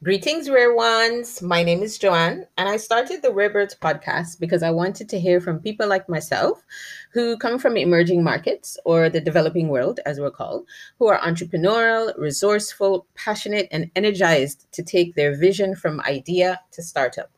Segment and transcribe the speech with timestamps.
[0.00, 1.42] Greetings, rare ones.
[1.42, 5.18] My name is Joanne, and I started the Rare Birds podcast because I wanted to
[5.18, 6.64] hear from people like myself
[7.12, 10.68] who come from emerging markets or the developing world, as we're called,
[11.00, 17.32] who are entrepreneurial, resourceful, passionate, and energized to take their vision from idea to startup.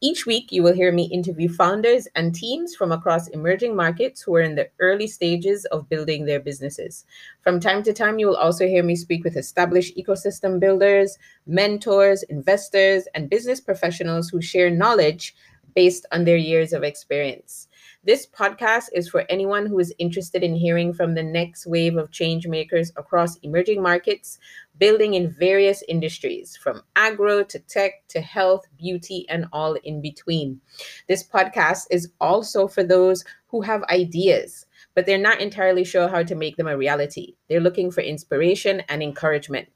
[0.00, 4.34] Each week, you will hear me interview founders and teams from across emerging markets who
[4.36, 7.04] are in the early stages of building their businesses.
[7.42, 12.22] From time to time, you will also hear me speak with established ecosystem builders, mentors,
[12.24, 15.34] investors, and business professionals who share knowledge
[15.74, 17.68] based on their years of experience.
[18.04, 22.10] This podcast is for anyone who is interested in hearing from the next wave of
[22.10, 24.38] change makers across emerging markets,
[24.78, 30.60] building in various industries from agro to tech to health, beauty, and all in between.
[31.08, 36.22] This podcast is also for those who have ideas, but they're not entirely sure how
[36.22, 37.34] to make them a reality.
[37.48, 39.68] They're looking for inspiration and encouragement.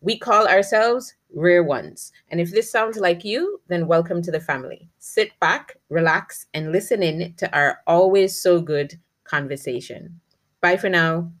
[0.00, 2.12] We call ourselves Rare Ones.
[2.28, 4.88] And if this sounds like you, then welcome to the family.
[4.98, 10.20] Sit back, relax, and listen in to our always so good conversation.
[10.60, 11.32] Bye for now.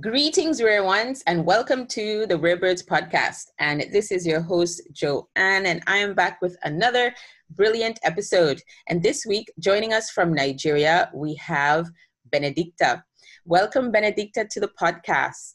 [0.00, 3.48] Greetings, rare ones, and welcome to the Rare Birds podcast.
[3.58, 7.12] And this is your host, Joanne, and I am back with another
[7.50, 8.62] brilliant episode.
[8.88, 11.88] And this week, joining us from Nigeria, we have
[12.30, 13.02] Benedicta.
[13.44, 15.54] Welcome, Benedicta, to the podcast.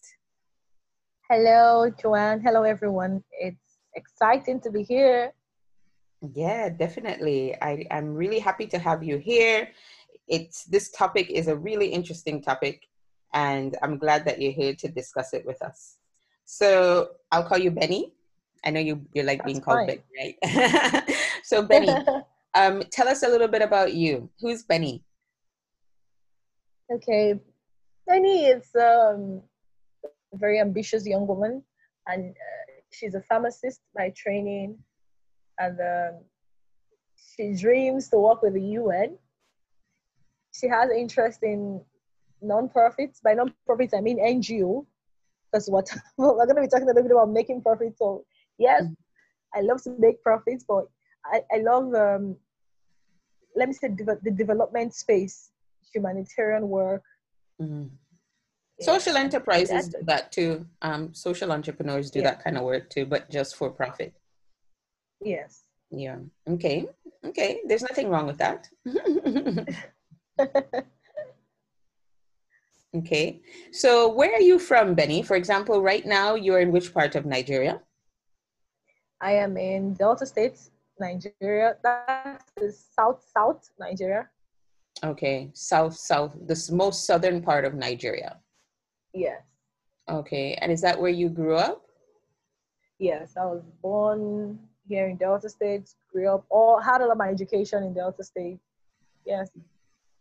[1.30, 2.41] Hello, Joanne.
[2.41, 3.23] Hello, everyone.
[3.39, 5.33] It's exciting to be here.
[6.33, 7.55] Yeah, definitely.
[7.61, 9.69] I, I'm really happy to have you here.
[10.27, 12.81] It's this topic is a really interesting topic
[13.36, 15.97] and I'm glad that you're here to discuss it with us.
[16.45, 18.14] So I'll call you Benny.
[18.64, 20.02] I know you you like That's being called fine.
[20.16, 21.16] Benny, right?
[21.44, 21.94] so Benny,
[22.55, 24.30] um, tell us a little bit about you.
[24.39, 25.04] Who's Benny?
[26.92, 27.36] Okay,
[28.08, 29.42] Benny is um,
[30.04, 31.61] a very ambitious young woman,
[32.08, 34.77] and uh, she's a pharmacist by training,
[35.59, 36.21] and um,
[37.17, 39.17] she dreams to work with the UN.
[40.54, 41.82] She has interest in
[42.41, 43.21] non-profits.
[43.23, 44.85] By non-profits, I mean NGO,
[45.51, 47.99] because what we're going to be talking a little bit about making profits.
[47.99, 48.25] So
[48.57, 48.83] yes,
[49.53, 50.85] I love to make profits, but
[51.25, 52.35] I, I love um,
[53.55, 55.51] let me say de- the development space,
[55.93, 57.03] humanitarian work.
[57.61, 57.85] Mm-hmm.
[58.79, 58.85] Yeah.
[58.85, 60.65] Social enterprises do that too.
[60.81, 62.31] Um, social entrepreneurs do yeah.
[62.31, 64.13] that kind of work too, but just for profit.
[65.21, 65.63] Yes.
[65.91, 66.17] Yeah.
[66.49, 66.85] Okay.
[67.23, 67.61] Okay.
[67.65, 68.67] There's nothing wrong with that.
[72.98, 73.42] Okay.
[73.72, 75.22] So where are you from, Benny?
[75.22, 77.82] For example, right now you're in which part of Nigeria?
[79.22, 80.60] I am in Delta State,
[81.00, 81.76] Nigeria.
[81.83, 84.30] That is south south Nigeria.
[85.04, 85.50] Okay.
[85.54, 88.38] South south, the most southern part of Nigeria.
[89.14, 89.42] Yes.
[90.10, 90.54] Okay.
[90.62, 91.82] And is that where you grew up?
[92.98, 94.58] Yes, I was born
[94.88, 98.60] here in Delta State, grew up all had all of my education in Delta State.
[99.26, 99.50] Yes.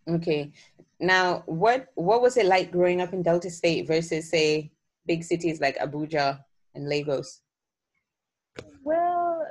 [0.09, 0.53] Okay.
[1.01, 4.71] Now, what what was it like growing up in Delta State versus say
[5.07, 6.41] big cities like Abuja
[6.75, 7.41] and Lagos?
[8.83, 9.47] Well,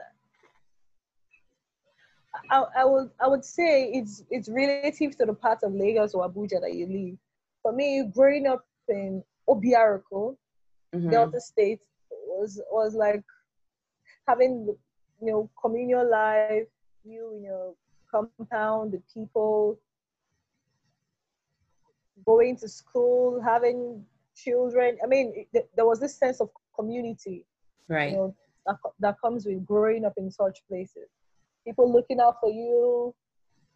[2.50, 6.30] I, I would I would say it's it's relative to the part of Lagos or
[6.30, 7.18] Abuja that you live.
[7.62, 10.36] For me, growing up in Obiaruku,
[10.96, 11.10] mm-hmm.
[11.10, 13.24] Delta State was was like
[14.28, 14.76] having
[15.22, 16.68] you know communal life,
[17.04, 17.76] you you know
[18.14, 19.80] compound, the people,
[22.26, 24.04] going to school, having
[24.36, 24.98] children.
[25.04, 27.46] I mean, th- there was this sense of community,
[27.88, 28.12] right?
[28.12, 28.36] You know,
[28.66, 31.10] that, that comes with growing up in such places.
[31.66, 33.16] People looking out for you,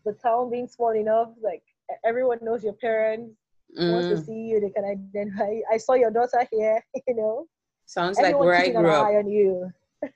[0.05, 1.63] the town being small enough, like
[2.05, 3.35] everyone knows your parents.
[3.77, 3.91] Mm.
[3.91, 4.25] Wants to mm.
[4.25, 5.59] see you, they can identify.
[5.71, 7.47] I saw your daughter here, you know.
[7.85, 9.07] Sounds like where I grew up.
[9.07, 9.71] On you.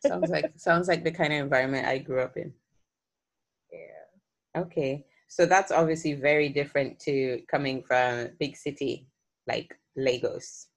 [0.06, 2.54] sounds like sounds like the kind of environment I grew up in.
[3.74, 4.62] Yeah.
[4.64, 5.06] Okay.
[5.32, 9.08] So that's obviously very different to coming from a big city
[9.48, 10.68] like Lagos.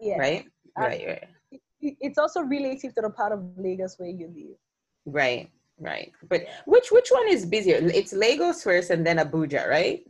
[0.00, 0.16] Yeah.
[0.16, 0.46] Right?
[0.78, 1.60] right, right.
[1.82, 4.56] It's also relative to the part of Lagos where you live.
[5.04, 6.10] Right, right.
[6.26, 7.80] But which which one is busier?
[7.82, 10.00] It's Lagos first and then Abuja, right?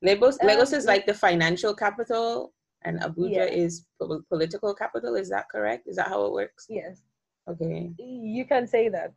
[0.00, 2.54] Lagos um, Lagos is like the financial capital
[2.84, 3.64] and Abuja yeah.
[3.64, 5.14] is po- political capital.
[5.14, 5.86] Is that correct?
[5.86, 6.64] Is that how it works?
[6.70, 7.02] Yes.
[7.46, 7.92] Okay.
[7.98, 9.12] You can say that.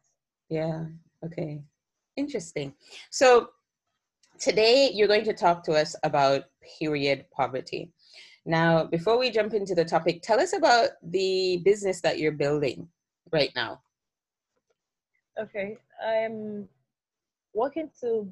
[0.49, 0.87] Yeah.
[1.23, 1.63] Okay.
[2.17, 2.73] Interesting.
[3.09, 3.49] So
[4.39, 6.43] today you're going to talk to us about
[6.79, 7.91] period poverty.
[8.45, 12.87] Now, before we jump into the topic, tell us about the business that you're building
[13.31, 13.81] right now.
[15.39, 16.69] Okay, I'm
[17.53, 18.31] working to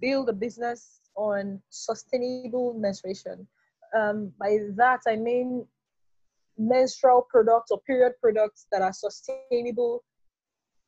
[0.00, 3.46] build a business on sustainable menstruation.
[3.96, 5.66] Um, by that, I mean
[6.58, 10.02] menstrual products or period products that are sustainable,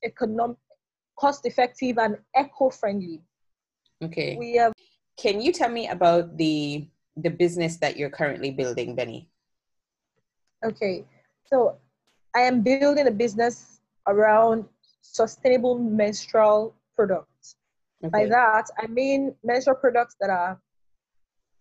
[0.05, 0.57] economic,
[1.19, 3.21] cost effective, and eco friendly.
[4.03, 4.37] Okay.
[4.37, 4.73] We have.
[5.17, 9.29] Can you tell me about the the business that you're currently building, Benny?
[10.65, 11.05] Okay,
[11.45, 11.77] so
[12.35, 14.65] I am building a business around
[15.03, 17.57] sustainable menstrual products.
[18.05, 18.11] Okay.
[18.11, 20.61] By that, I mean menstrual products that are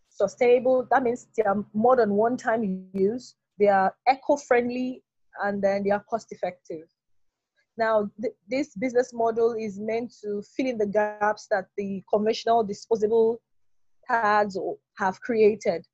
[0.09, 0.87] sustainable.
[0.91, 5.03] That means they are more than one time use, they are eco friendly,
[5.43, 6.87] and then they are cost effective.
[7.81, 12.63] Now, th- this business model is meant to fill in the gaps that the conventional
[12.63, 13.41] disposable
[14.07, 14.55] pads
[14.99, 15.87] have created.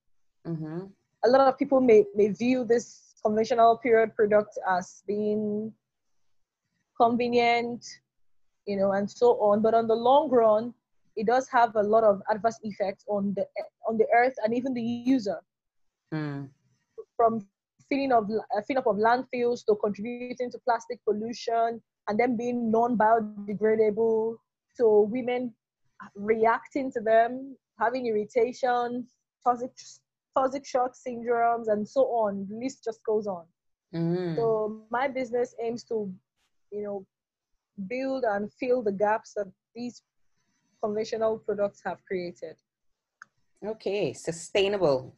[0.46, 0.80] Mm-hmm.
[1.24, 5.72] A lot of people may, may view this conventional period product as being
[7.00, 7.86] convenient,
[8.66, 9.62] you know, and so on.
[9.62, 10.74] But on the long run,
[11.16, 13.46] it does have a lot of adverse effects on the
[13.88, 14.82] on the earth and even the
[15.16, 15.40] user.
[16.14, 16.50] Mm.
[17.16, 17.48] From
[17.90, 22.72] filling of uh, filling up of landfills to contributing to plastic pollution and then being
[22.72, 24.36] non-biodegradable.
[24.78, 25.56] To women
[26.16, 29.08] reacting to them having irritation
[29.44, 29.72] toxic
[30.36, 32.46] toxic shock syndromes and so on.
[32.50, 33.46] The list just goes on.
[33.96, 34.36] Mm.
[34.36, 36.14] so my business aims to
[36.74, 37.06] you know
[37.88, 40.02] build and fill the gaps that these
[40.84, 42.56] conventional products have created.
[43.66, 45.16] Okay sustainable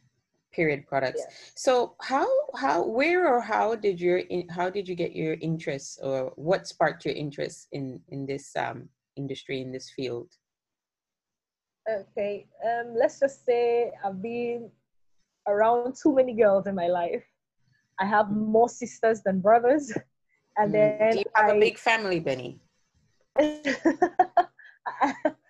[0.51, 1.21] period products.
[1.21, 1.51] Yes.
[1.55, 6.31] so how how where or how did your how did you get your interest or
[6.35, 10.29] what sparked your interest in in this um industry in this field?
[11.89, 14.69] Okay um let's just say i've been
[15.47, 17.23] around too many girls in my life.
[17.99, 19.91] I have more sisters than brothers.
[20.57, 20.99] And mm.
[20.99, 22.61] then do you have I, a big family benny?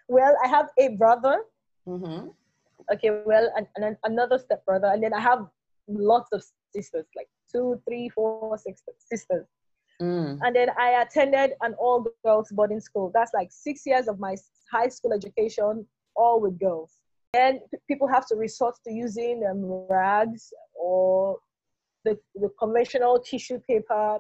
[0.10, 1.44] Well i have a brother.
[1.88, 2.30] Mm-hmm
[2.94, 5.45] okay, well, and, and another stepbrother, and then I have
[5.88, 6.44] lots of
[6.74, 9.45] sisters, like two, three, four, six sisters.
[10.01, 10.39] Mm.
[10.41, 13.12] And then I attended an all girls boarding school.
[13.13, 14.36] That's like six years of my
[14.71, 16.94] high school education, all with girls.
[17.33, 21.38] And people have to resort to using um, rags or
[22.06, 24.19] the, the conventional tissue paper.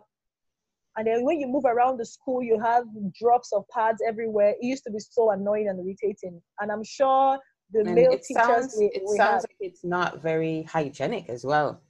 [0.97, 2.83] And then when you move around the school, you have
[3.17, 4.49] drops of pads everywhere.
[4.49, 6.41] It used to be so annoying and irritating.
[6.59, 7.39] And I'm sure
[7.71, 9.43] the and male it teachers sounds, we, it we sounds have.
[9.43, 11.81] like it's not very hygienic as well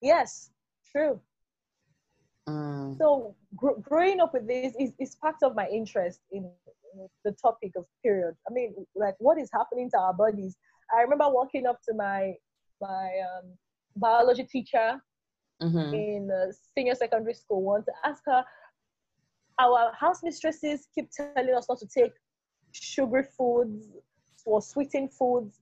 [0.00, 0.50] yes
[0.90, 1.20] true
[2.48, 2.98] mm.
[2.98, 6.50] so gr- growing up with this is, is part of my interest in,
[7.24, 10.56] the topic of period i mean like what is happening to our bodies
[10.94, 12.34] i remember walking up to my
[12.82, 13.48] my um,
[13.96, 15.00] biology teacher
[15.62, 15.94] mm-hmm.
[15.94, 16.30] in
[16.76, 18.44] senior secondary school once to ask her
[19.58, 22.12] our house mistresses keep telling us not to take
[22.72, 23.88] sugary foods
[24.44, 25.60] or sweetened foods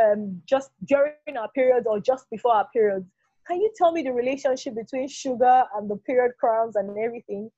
[0.00, 3.06] um, just during our periods or just before our periods.
[3.46, 7.50] Can you tell me the relationship between sugar and the period cramps and everything?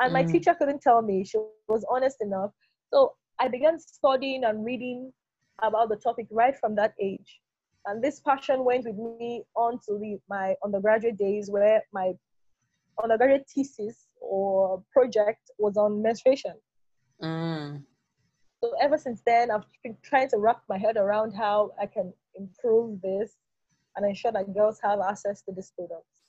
[0.00, 0.32] And my mm.
[0.32, 1.24] teacher couldn't tell me.
[1.24, 1.38] She
[1.68, 2.50] was honest enough.
[2.92, 5.12] So I began studying and reading
[5.62, 7.40] about the topic right from that age.
[7.86, 12.12] And this passion went with me on to the, my undergraduate days where my
[13.02, 16.54] undergraduate thesis or project was on menstruation.
[17.22, 17.82] Mm.
[18.62, 22.12] So ever since then, I've been trying to wrap my head around how I can
[22.34, 23.36] improve this
[23.96, 26.22] and ensure that girls have access to these products.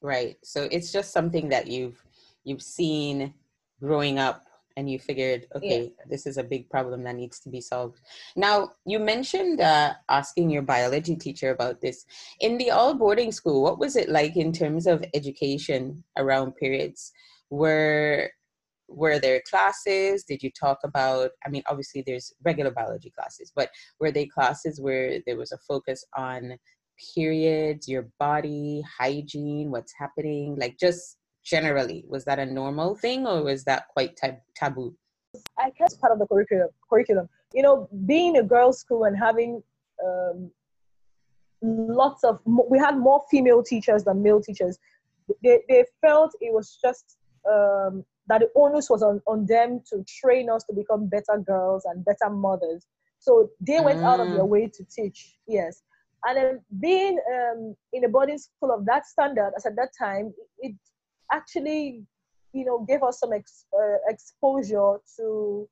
[0.00, 0.36] Right.
[0.42, 2.02] So it's just something that you've
[2.44, 3.32] you've seen
[3.80, 4.44] growing up
[4.76, 6.08] and you figured okay yes.
[6.08, 8.00] this is a big problem that needs to be solved
[8.34, 12.06] now you mentioned uh, asking your biology teacher about this
[12.40, 17.12] in the all boarding school what was it like in terms of education around periods
[17.50, 18.30] were
[18.88, 20.24] were there classes?
[20.24, 24.80] Did you talk about i mean obviously there's regular biology classes but were they classes
[24.80, 26.56] where there was a focus on
[27.14, 30.56] periods your body hygiene what's happening?
[30.56, 34.94] Like just generally was that a normal thing or was that quite tab- taboo?
[35.58, 37.28] I guess part of the curriculum curriculum.
[37.52, 39.62] You know being a girls school and having
[40.04, 40.50] um,
[41.62, 44.78] lots of we had more female teachers than male teachers.
[45.42, 47.16] They, they felt it was just
[47.50, 51.84] um, that the onus was on, on them to train us to become better girls
[51.84, 52.86] and better mothers.
[53.18, 54.04] So they went mm.
[54.04, 54.48] out of their mm.
[54.48, 55.82] way to teach, yes.
[56.26, 60.32] And then being um, in a boarding school of that standard, as at that time,
[60.58, 60.74] it
[61.32, 62.02] actually,
[62.52, 65.68] you know, gave us some ex- uh, exposure to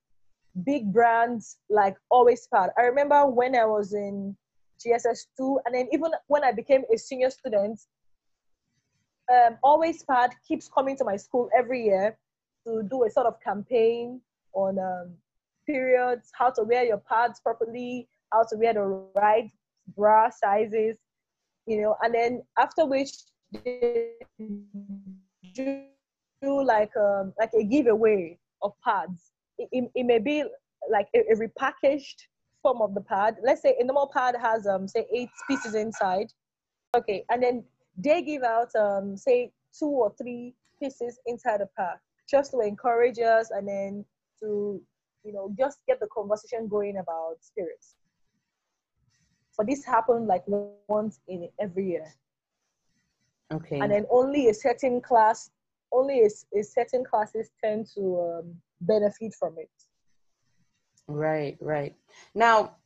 [0.65, 2.71] big brands like Always Pad.
[2.77, 4.37] I remember when I was in
[4.85, 7.81] GSS two, and then even when I became a senior student,
[9.33, 12.19] um, Always Pad keeps coming to my school every year
[12.67, 14.21] to do a sort of campaign
[14.55, 15.15] on um,
[15.67, 19.51] periods, how to wear your pads properly, how to wear the right
[19.97, 20.97] bra sizes,
[21.67, 23.11] you know, and then after which
[23.65, 24.13] they
[25.57, 29.33] do like um, like a giveaway of pads.
[29.59, 30.45] It, it, it may be
[30.91, 32.17] like a, a, repackaged
[32.63, 33.37] form of the pad.
[33.45, 36.33] Let's say a normal pad has um say eight pieces inside.
[36.97, 37.65] Okay, and then
[37.97, 41.99] they give out um say two or three pieces inside the pad
[42.29, 44.05] just to encourage us and then
[44.41, 44.81] to
[45.25, 47.97] you know just get the conversation going about spirits.
[49.57, 50.45] But this happened like
[50.89, 52.07] once in every year.
[53.53, 53.81] Okay.
[53.81, 55.51] And then only a certain class,
[55.93, 59.71] only a, a certain classes tend to um, benefit from it.
[61.07, 61.95] Right, right.
[62.35, 62.77] Now,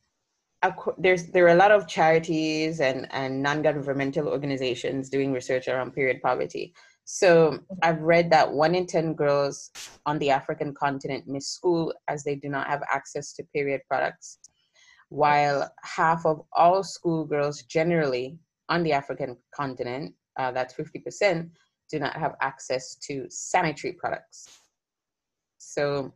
[0.97, 6.21] there's there are a lot of charities and and non-governmental organizations doing research around period
[6.21, 6.73] poverty.
[7.09, 7.59] So.
[7.83, 9.71] I've read that one in ten girls
[10.05, 14.39] on the African continent miss school as they do not have access to period products,
[15.09, 18.37] while half of all schoolgirls generally
[18.67, 21.49] on the African continent uh, that's 50%,
[21.89, 24.47] do not have access to sanitary products.
[25.57, 26.13] So,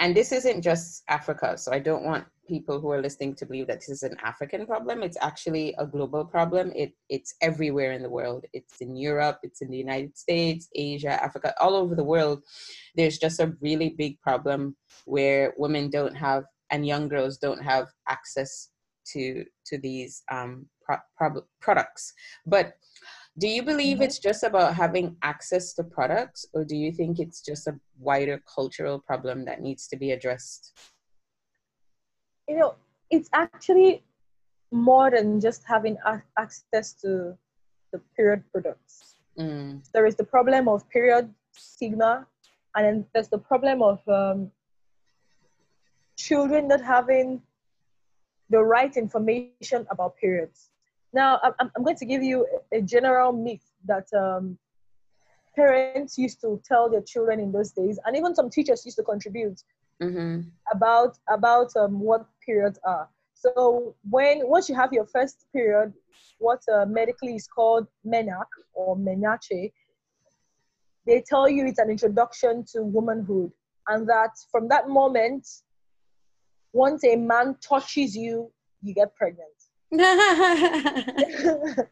[0.00, 1.56] and this isn't just Africa.
[1.58, 4.66] So I don't want people who are listening to believe that this is an African
[4.66, 5.02] problem.
[5.02, 6.72] It's actually a global problem.
[6.74, 8.46] It it's everywhere in the world.
[8.54, 12.42] It's in Europe, it's in the United States, Asia, Africa, all over the world.
[12.96, 17.88] There's just a really big problem where women don't have and young girls don't have
[18.08, 18.70] access
[19.12, 22.12] to to these um, pro- pro- products.
[22.46, 22.72] But
[23.40, 24.02] do you believe mm-hmm.
[24.04, 28.42] it's just about having access to products, or do you think it's just a wider
[28.54, 30.78] cultural problem that needs to be addressed?
[32.46, 32.74] You know,
[33.10, 34.04] it's actually
[34.70, 37.38] more than just having a- access to
[37.92, 39.16] the period products.
[39.38, 39.90] Mm.
[39.94, 42.26] There is the problem of period stigma,
[42.76, 44.50] and then there's the problem of um,
[46.18, 47.40] children not having
[48.50, 50.70] the right information about periods.
[51.12, 54.58] Now, I'm, I'm going to give you a general myth that um,
[55.56, 59.02] parents used to tell their children in those days, and even some teachers used to
[59.02, 59.60] contribute
[60.00, 60.42] mm-hmm.
[60.72, 63.08] about about um, what periods are.
[63.34, 65.92] So when once you have your first period,
[66.38, 69.72] what uh, medically is called menac or menarche,
[71.06, 73.50] they tell you it's an introduction to womanhood,
[73.88, 75.48] and that from that moment,
[76.72, 78.52] once a man touches you,
[78.82, 79.50] you get pregnant.
[79.92, 79.98] So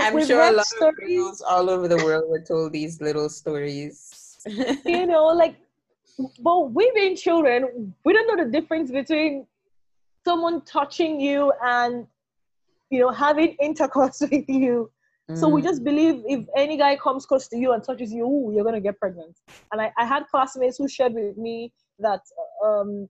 [0.00, 3.28] I'm sure a lot stories, of girls all over the world were told these little
[3.28, 4.38] stories.
[4.84, 5.56] you know, like,
[6.40, 9.46] but we being children, we don't know the difference between
[10.24, 12.06] someone touching you and
[12.90, 14.88] you know having intercourse with you.
[15.28, 15.38] Mm.
[15.38, 15.86] So we just mm.
[15.86, 19.00] believe if any guy comes close to you and touches you, ooh, you're gonna get
[19.00, 19.36] pregnant.
[19.72, 22.20] And I, I had classmates who shared with me that
[22.64, 23.08] um,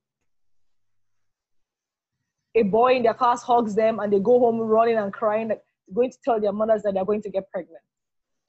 [2.55, 5.61] a boy in their class hugs them and they go home running and crying, like,
[5.93, 7.83] going to tell their mothers that they're going to get pregnant.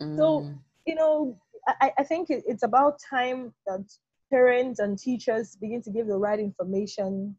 [0.00, 0.16] Mm.
[0.16, 0.52] So,
[0.86, 1.38] you know,
[1.80, 3.84] I, I think it, it's about time that
[4.30, 7.36] parents and teachers begin to give the right information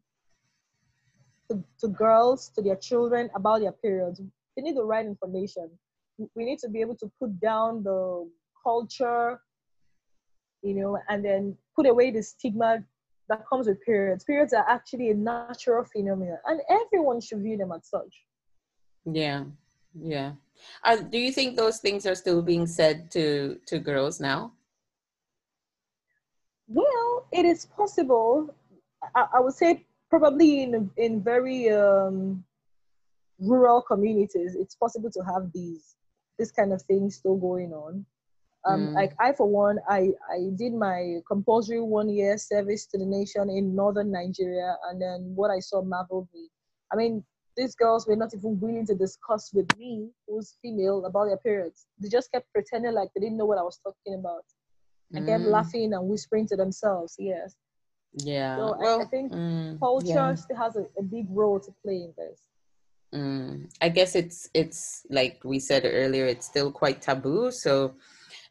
[1.50, 4.20] to, to girls, to their children about their periods.
[4.56, 5.70] They need the right information.
[6.34, 8.28] We need to be able to put down the
[8.62, 9.40] culture,
[10.62, 12.84] you know, and then put away the stigma
[13.28, 14.24] that comes with periods.
[14.24, 18.24] Periods are actually a natural phenomenon, and everyone should view them as such.
[19.04, 19.44] Yeah,
[19.94, 20.32] yeah.
[20.82, 24.52] Uh, do you think those things are still being said to to girls now?
[26.68, 28.54] Well, it is possible.
[29.14, 32.44] I, I would say probably in in very um,
[33.38, 35.96] rural communities, it's possible to have these
[36.38, 38.04] this kind of things still going on.
[38.66, 38.94] Um, mm.
[38.94, 43.50] Like I, for one, I, I did my compulsory one year service to the nation
[43.50, 46.48] in northern Nigeria, and then what I saw marveled me.
[46.92, 47.24] I mean,
[47.56, 51.86] these girls were not even willing to discuss with me, who's female, about their periods.
[52.00, 54.44] They just kept pretending like they didn't know what I was talking about,
[55.12, 55.28] and mm.
[55.28, 57.16] kept laughing and whispering to themselves.
[57.18, 57.54] Yes.
[58.16, 58.56] Yeah.
[58.56, 60.34] So well, I, I, think mm, culture yeah.
[60.34, 62.40] still has a, a, big role to play in this.
[63.12, 63.68] Mm.
[63.80, 67.50] I guess it's it's like we said earlier, it's still quite taboo.
[67.50, 67.94] So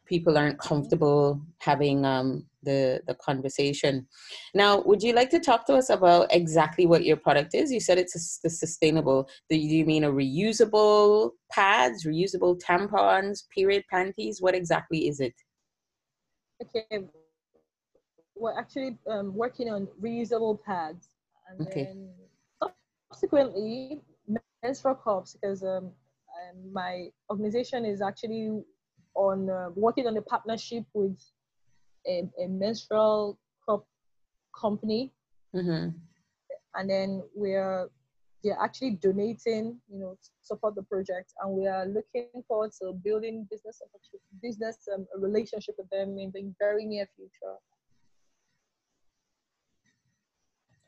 [0.06, 4.06] people aren't comfortable having um, the the conversation.
[4.54, 7.72] Now, would you like to talk to us about exactly what your product is?
[7.72, 9.28] You said it's a, a sustainable.
[9.50, 14.40] Do you mean a reusable pads, reusable tampons, period panties?
[14.40, 15.34] What exactly is it?
[16.62, 17.04] Okay,
[18.36, 21.08] we're actually um, working on reusable pads,
[21.48, 21.84] and okay.
[21.84, 22.08] then
[23.12, 24.02] subsequently
[24.62, 25.90] menstrual cups because um,
[26.34, 28.62] um, my organization is actually
[29.14, 31.18] on uh, working on a partnership with
[32.06, 33.86] a, a menstrual cup
[34.58, 35.12] company,
[35.54, 35.90] mm-hmm.
[36.74, 37.88] and then we're
[38.42, 42.92] they're actually donating, you know, to support the project, and we are looking forward to
[42.92, 43.80] building business
[44.42, 47.56] business um, relationship with them in the very near future.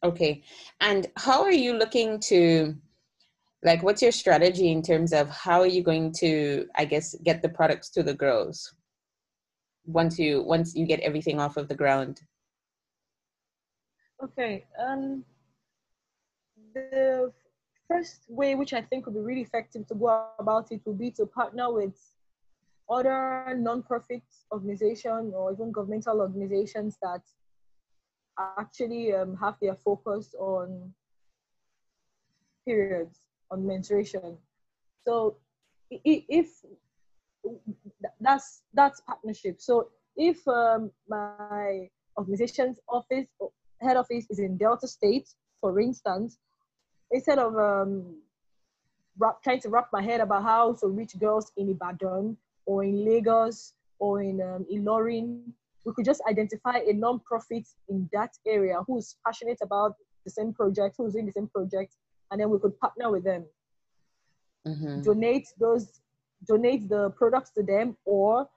[0.04, 0.42] Okay,
[0.80, 2.76] and how are you looking to?
[3.66, 7.42] Like, what's your strategy in terms of how are you going to, I guess, get
[7.42, 8.72] the products to the girls
[9.86, 12.20] once you once you get everything off of the ground?
[14.22, 14.64] Okay.
[14.78, 15.24] Um,
[16.74, 17.32] the
[17.88, 21.10] first way, which I think would be really effective to go about it, would be
[21.18, 21.98] to partner with
[22.88, 27.22] other non-profit organizations or even governmental organizations that
[28.38, 30.94] actually um, have their focus on
[32.64, 34.36] periods, on menstruation.
[35.04, 35.36] So
[35.90, 36.48] if
[38.20, 39.60] that's that's partnership.
[39.60, 41.88] So if um, my
[42.18, 43.28] organization's office
[43.80, 45.28] head office is in Delta State,
[45.60, 46.38] for instance,
[47.10, 48.16] instead of um,
[49.18, 53.04] wrap, trying to wrap my head about how to reach girls in Ibadan or in
[53.04, 55.42] Lagos or in um, Ilorin,
[55.84, 60.96] we could just identify a non-profit in that area who's passionate about the same project,
[60.98, 61.94] who's in the same project,
[62.30, 63.44] and then we could partner with them.
[64.66, 65.02] Mm-hmm.
[65.02, 66.00] Donate those,
[66.46, 68.48] donate the products to them, or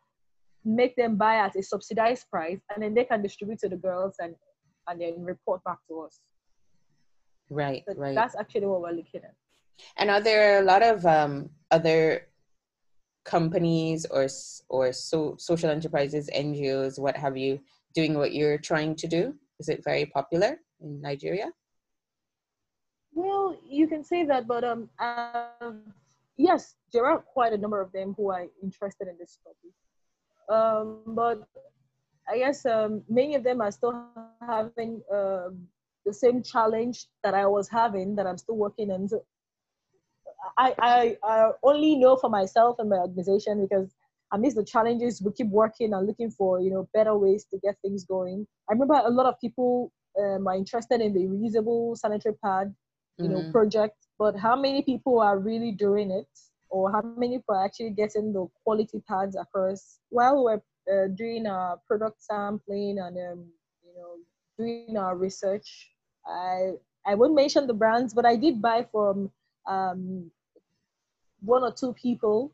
[0.65, 4.15] make them buy at a subsidized price, and then they can distribute to the girls
[4.19, 4.35] and
[4.88, 6.19] and then report back to us.
[7.49, 8.15] Right, so right.
[8.15, 9.35] That's actually what we're looking at.
[9.97, 12.27] And are there a lot of um, other
[13.25, 14.27] companies or
[14.69, 17.59] or so, social enterprises, NGOs, what have you,
[17.93, 19.35] doing what you're trying to do?
[19.59, 21.51] Is it very popular in Nigeria?
[23.19, 25.73] Well, you can say that, but um, uh,
[26.38, 29.73] yes, there are quite a number of them who are interested in this topic.
[30.47, 31.46] Um, but
[32.29, 34.05] I guess um, many of them are still
[34.39, 35.67] having um,
[36.05, 39.09] the same challenge that I was having that I'm still working on.
[39.09, 39.25] So
[40.57, 43.94] I, I, I only know for myself and my organization because
[44.31, 47.75] amidst the challenges, we keep working and looking for you know better ways to get
[47.81, 48.48] things going.
[48.70, 52.74] I remember a lot of people um, are interested in the reusable sanitary pad,
[53.20, 53.34] you mm-hmm.
[53.34, 56.27] know, project, but how many people are really doing it,
[56.70, 60.00] or how many people are actually getting the quality pads across?
[60.10, 63.46] While we're uh, doing our product sampling and um,
[63.84, 64.16] you know
[64.58, 65.92] doing our research.
[66.25, 66.72] I
[67.05, 69.32] I won't mention the brands, but I did buy from
[69.68, 70.32] um,
[71.42, 72.51] one or two people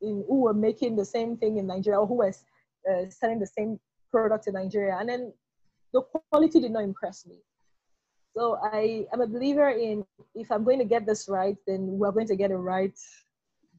[0.00, 2.34] in, who were making the same thing in Nigeria or who were
[2.90, 3.78] uh, selling the same
[4.10, 5.32] product in Nigeria, and then
[5.92, 7.36] the quality did not impress me.
[8.36, 12.12] So I am a believer in if I'm going to get this right, then we're
[12.12, 12.98] going to get it right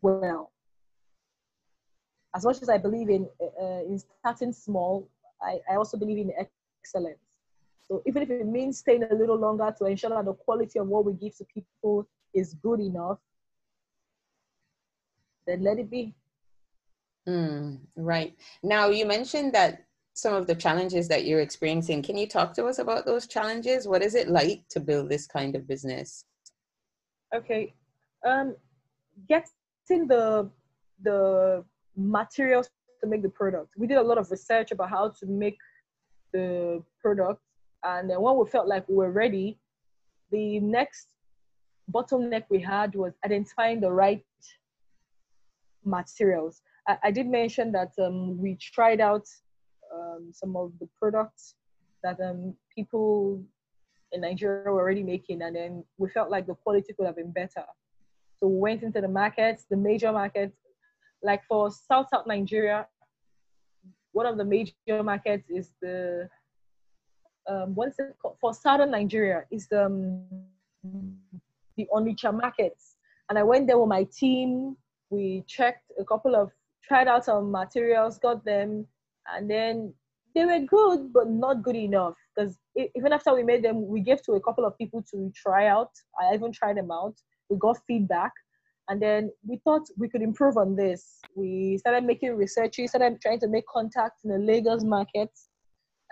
[0.02, 0.54] well
[2.36, 5.08] as much as I believe in uh, in starting small,
[5.42, 7.20] I, I also believe in excellence.
[7.84, 10.88] So even if it means staying a little longer to ensure that the quality of
[10.88, 13.20] what we give to people is good enough,
[15.46, 16.16] then let it be.
[17.28, 18.36] Mm, right.
[18.64, 22.02] Now you mentioned that some of the challenges that you're experiencing.
[22.02, 23.88] Can you talk to us about those challenges?
[23.88, 26.26] What is it like to build this kind of business?
[27.36, 27.74] Okay.
[28.26, 28.56] Um,
[29.28, 30.50] getting the
[31.02, 31.64] the
[31.96, 32.70] materials
[33.02, 33.74] to make the product.
[33.78, 35.58] We did a lot of research about how to make
[36.32, 37.42] the product.
[37.84, 39.60] And then when we felt like we were ready,
[40.32, 41.08] the next
[41.92, 44.24] bottleneck we had was identifying the right
[45.84, 46.62] materials.
[46.88, 49.28] I, I did mention that um, we tried out
[49.94, 51.56] um, some of the products
[52.04, 53.42] that um, people
[54.12, 57.32] in Nigeria were already making, and then we felt like the quality could have been
[57.32, 57.66] better.
[58.40, 60.58] So we went into the markets, the major markets,
[61.22, 62.88] like for South South Nigeria,
[64.14, 66.30] one of the major markets is the
[67.50, 68.38] um, what is it called?
[68.40, 70.24] for Southern Nigeria is the um,
[71.76, 72.96] the Onitsha markets,
[73.30, 74.78] and I went there with my team.
[75.10, 76.52] We checked a couple of
[76.84, 78.88] tried out some materials, got them,
[79.28, 79.94] and then
[80.36, 82.16] they were good, but not good enough.
[82.36, 82.58] Because
[82.96, 85.92] even after we made them, we gave to a couple of people to try out.
[86.20, 87.16] I even tried them out.
[87.50, 88.32] We got feedback,
[88.90, 91.20] and then we thought we could improve on this.
[91.36, 95.30] We started making research, we started trying to make contacts in the Lagos market.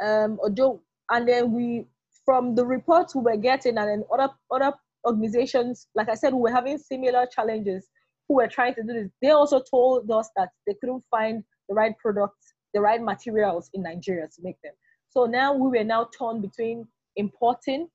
[0.02, 1.86] Um, although, and then we,
[2.26, 4.74] from the reports we were getting, and then other, other
[5.06, 7.88] organizations, like I said, we were having similar challenges
[8.28, 9.10] who were trying to do this.
[9.22, 13.84] They also told us that they couldn't find the right products, the right materials in
[13.84, 14.74] Nigeria to make them.
[15.10, 17.90] So now we were now torn between importing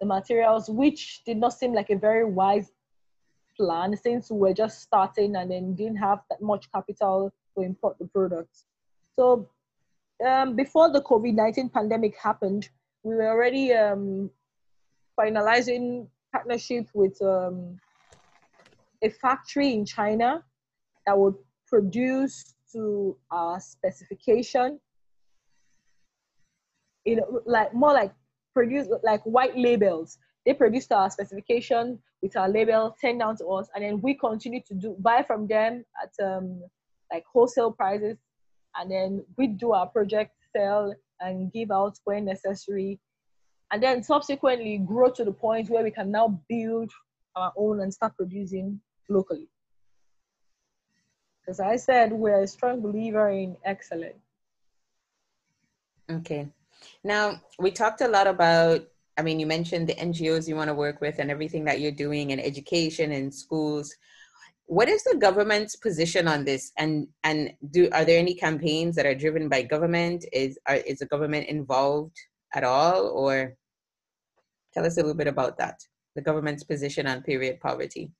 [0.00, 2.70] the materials, which did not seem like a very wise
[3.56, 7.98] plan since we were just starting and then didn't have that much capital to import
[7.98, 8.64] the products.
[9.16, 9.48] So
[10.26, 12.68] um, before the COVID 19 pandemic happened,
[13.02, 14.30] we were already um,
[15.18, 17.78] finalizing partnership with um,
[19.02, 20.42] a factory in China
[21.06, 21.34] that would
[21.66, 24.80] produce to our specification.
[27.04, 28.12] You know, like more like
[28.54, 30.18] produce like white labels.
[30.46, 34.60] They produce our specification with our label, send down to us, and then we continue
[34.68, 36.62] to do buy from them at um,
[37.12, 38.16] like wholesale prices,
[38.76, 42.98] and then we do our project sell and give out when necessary,
[43.72, 46.90] and then subsequently grow to the point where we can now build
[47.36, 49.48] our own and start producing locally.
[51.48, 54.14] As I said, we're a strong believer in excellence.
[56.10, 56.48] Okay.
[57.02, 58.82] Now, we talked a lot about,
[59.18, 61.92] I mean, you mentioned the NGOs you want to work with and everything that you're
[61.92, 63.94] doing in education and schools.
[64.66, 66.72] What is the government's position on this?
[66.78, 70.24] And and do are there any campaigns that are driven by government?
[70.32, 72.16] Is are, is the government involved
[72.54, 73.08] at all?
[73.08, 73.54] Or
[74.72, 75.80] tell us a little bit about that,
[76.14, 78.12] the government's position on period poverty.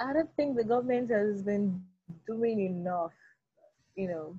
[0.00, 1.82] I don't think the government has been
[2.26, 3.12] doing enough,
[3.96, 4.38] you know,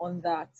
[0.00, 0.50] on that.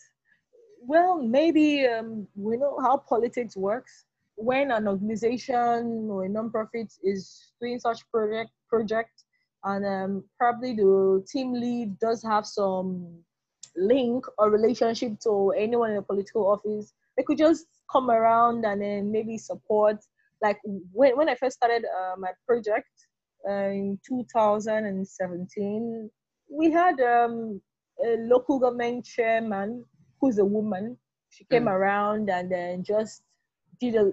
[0.81, 4.05] Well, maybe um, we know how politics works.
[4.35, 9.23] When an organization or a nonprofit is doing such project project,
[9.65, 13.19] and um, probably the team lead does have some
[13.75, 18.81] link or relationship to anyone in a political office, they could just come around and
[18.81, 19.97] then maybe support.
[20.41, 20.59] Like
[20.93, 22.87] when, when I first started uh, my project,
[23.47, 26.09] uh, in 2017,
[26.49, 27.61] we had um,
[28.03, 29.85] a local government chairman
[30.19, 30.97] who's a woman.
[31.29, 31.71] She came mm.
[31.71, 33.21] around and then just
[33.79, 34.11] did a,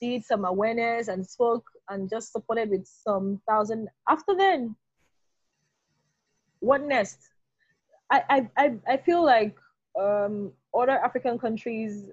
[0.00, 3.88] did some awareness and spoke and just supported with some thousand.
[4.08, 4.76] After then,
[6.60, 7.18] what next?
[8.10, 9.56] I I I feel like
[10.00, 12.10] um, other African countries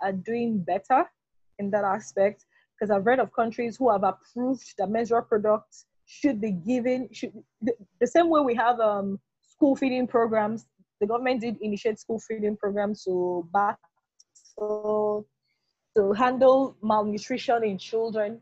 [0.00, 1.04] are doing better
[1.58, 2.44] in that aspect
[2.74, 7.32] because I've read of countries who have approved that menstrual products should be given should
[7.60, 10.66] the, the same way we have um, school feeding programs.
[11.00, 13.76] The government did initiate school feeding programs to back
[14.32, 15.26] so
[15.96, 18.40] to handle malnutrition in children.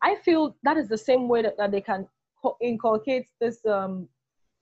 [0.00, 2.06] I feel that is the same way that, that they can
[2.60, 4.08] inculcate this um,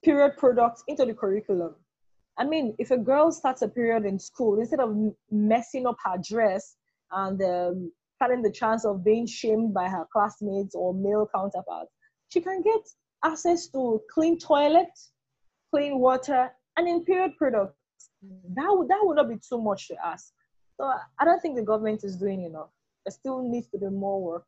[0.03, 1.75] period products into the curriculum.
[2.37, 4.95] I mean, if a girl starts a period in school, instead of
[5.29, 6.75] messing up her dress
[7.11, 11.91] and um, having the chance of being shamed by her classmates or male counterparts,
[12.31, 12.81] she can get
[13.23, 15.11] access to clean toilets,
[15.73, 17.75] clean water, and in period products.
[18.25, 18.55] Mm.
[18.55, 20.33] That would, that would not be too much to ask.
[20.77, 22.69] So I don't think the government is doing enough.
[23.05, 24.45] There still needs to be more work.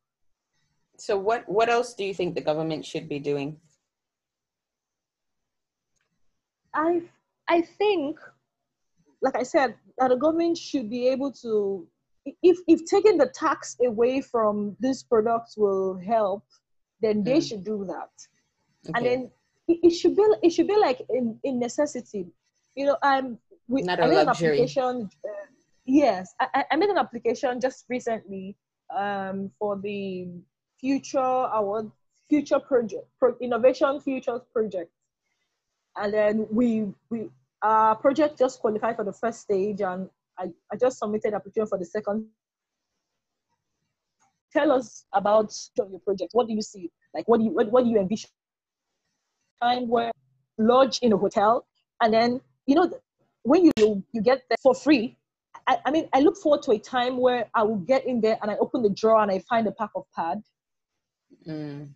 [0.97, 3.57] So what, what else do you think the government should be doing?
[6.73, 7.03] I
[7.47, 8.17] I think,
[9.21, 11.87] like I said, that the government should be able to,
[12.41, 16.43] if if taking the tax away from these products will help,
[17.03, 17.47] then they mm.
[17.47, 18.11] should do that.
[18.89, 18.93] Okay.
[18.95, 19.31] And then
[19.67, 22.27] it, it, should be it should be like in, in necessity.
[22.75, 23.37] You know, I'm
[23.67, 24.47] we, Not a I made luxury.
[24.47, 25.09] an application.
[25.25, 25.45] Uh,
[25.85, 28.55] yes, I, I made an application just recently
[28.95, 30.27] um, for the
[30.79, 31.91] future award
[32.29, 34.91] future project pro, innovation futures project
[35.97, 37.29] and then we we
[37.61, 41.77] our project just qualified for the first stage and I, I just submitted application for
[41.77, 42.25] the second
[44.53, 46.91] tell us about your project what do you see?
[47.13, 48.29] Like what do you what, what do you envision?
[49.61, 50.11] Time where
[50.57, 51.65] lodge in a hotel
[52.01, 52.91] and then you know
[53.43, 55.17] when you you get there for free
[55.67, 58.37] I, I mean i look forward to a time where i will get in there
[58.41, 60.43] and i open the drawer and i find a pack of pad.
[61.47, 61.89] Mm.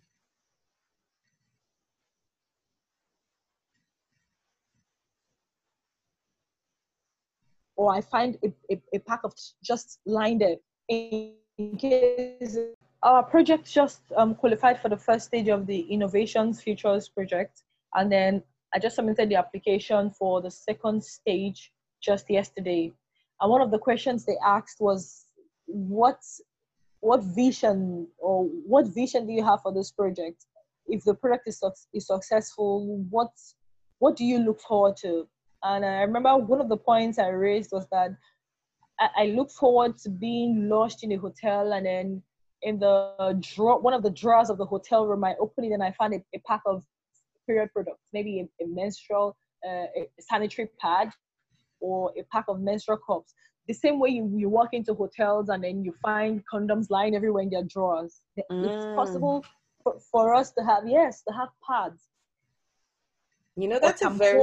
[7.78, 10.56] or I find a, a, a pack of just lying there
[10.88, 11.34] in
[11.78, 12.56] case
[13.02, 17.62] our project just um, qualified for the first stage of the Innovations Futures project.
[17.94, 18.42] And then
[18.74, 22.92] I just submitted the application for the second stage just yesterday.
[23.40, 25.26] And one of the questions they asked was,
[25.66, 26.20] what,
[27.00, 30.44] what vision or what vision do you have for this project?
[30.88, 31.62] If the project is,
[31.94, 33.30] is successful, what,
[34.00, 35.28] what do you look forward to?
[35.62, 38.10] And I remember one of the points I raised was that
[39.00, 42.22] I, I look forward to being lodged in a hotel and then
[42.62, 45.82] in the drawer, one of the drawers of the hotel room, I open it and
[45.82, 46.84] I find a, a pack of
[47.46, 51.10] period products, maybe a, a menstrual, uh, a sanitary pad,
[51.80, 53.34] or a pack of menstrual cups.
[53.68, 57.42] The same way you, you walk into hotels and then you find condoms lying everywhere
[57.42, 58.20] in their drawers.
[58.50, 58.66] Mm.
[58.66, 59.44] It's possible
[59.84, 62.08] for, for us to have yes to have pads
[63.58, 64.38] you know that's a very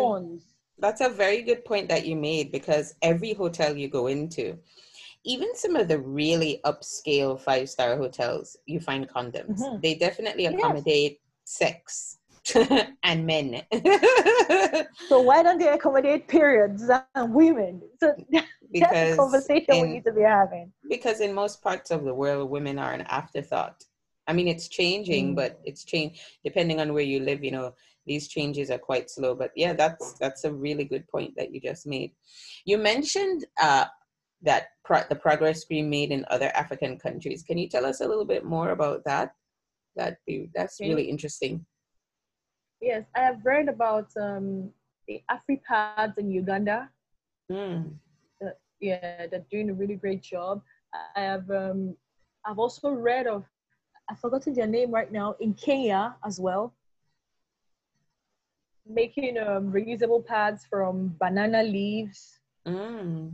[0.80, 4.58] that's a very good point that you made because every hotel you go into
[5.24, 9.80] even some of the really upscale five star hotels you find condoms mm-hmm.
[9.82, 11.20] they definitely accommodate yes.
[11.46, 12.18] sex
[13.04, 13.64] and men
[15.10, 18.14] so why don't they accommodate periods and women so
[18.72, 22.04] because that's a conversation in, we need to be having because in most parts of
[22.04, 23.84] the world women are an afterthought
[24.28, 25.36] I mean, it's changing, mm.
[25.36, 27.44] but it's changed depending on where you live.
[27.44, 27.74] You know,
[28.06, 29.36] these changes are quite slow.
[29.36, 32.12] But yeah, that's that's a really good point that you just made.
[32.66, 33.86] You mentioned uh,
[34.42, 37.44] that pro- the progress being made in other African countries.
[37.44, 39.34] Can you tell us a little bit more about that?
[39.96, 40.18] That
[40.54, 41.66] that's really interesting.
[42.82, 44.70] Yes, I have read about um,
[45.08, 46.90] the AfriPads in Uganda.
[47.52, 47.94] Mm.
[48.44, 48.50] Uh,
[48.82, 50.62] yeah, they're doing a really great job.
[51.16, 51.96] I have um,
[52.46, 53.46] I've also read of
[54.10, 56.74] I've forgotten their name right now, in Kenya as well.
[58.88, 62.40] Making um, reusable pads from banana leaves.
[62.68, 63.34] Mm.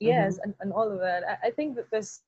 [0.00, 0.42] Yes, mm-hmm.
[0.44, 1.22] and, and all of that.
[1.28, 2.22] I, I think that this,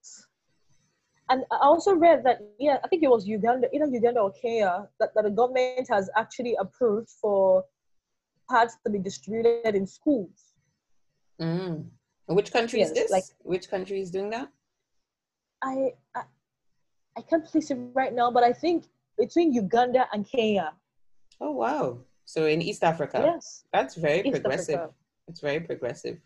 [1.28, 4.88] and I also read that, yeah, I think it was Uganda, either Uganda or Kenya,
[5.00, 7.64] that, that the government has actually approved for
[8.48, 10.54] pads to be distributed in schools.
[11.40, 11.86] Mm.
[12.26, 13.10] Which country yes, is this?
[13.10, 14.48] Like, Which country is doing that?
[15.62, 16.22] I, I
[17.16, 18.84] I can't place it right now, but I think
[19.18, 20.74] between Uganda and Kenya.
[21.40, 21.98] Oh wow!
[22.26, 23.22] So in East Africa.
[23.24, 23.64] Yes.
[23.72, 24.74] That's very East progressive.
[24.74, 24.94] Africa.
[25.28, 26.18] It's very progressive.